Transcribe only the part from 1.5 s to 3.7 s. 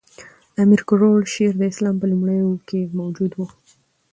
د اسلام په لومړیو کښي موجود وو.